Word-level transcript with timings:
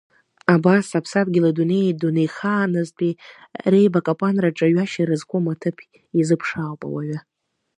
Абас, 0.53 0.87
аԥсадгьыли 0.97 1.49
адунеии 1.51 1.97
дунеихааназтәи 1.99 3.17
реибакапанраҿы 3.71 4.67
ҩашьара 4.73 5.15
зқәым 5.21 5.45
аҭыԥ 5.53 5.77
изыԥшаауп 6.19 6.81
ауаҩы. 6.87 7.19